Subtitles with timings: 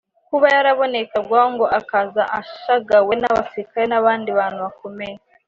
[0.27, 5.15] Kuba yarabonekerwaga ngo akaza ashagawe n'abasilikari n'abandi bantu bakomeye